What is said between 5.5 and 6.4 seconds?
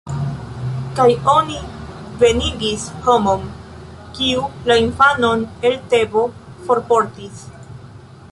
el Tebo